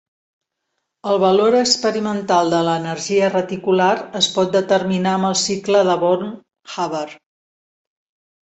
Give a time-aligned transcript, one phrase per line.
[1.11, 7.07] El valor experimental de l'energia reticular es pot determinar amb el cicle de Born-Haber.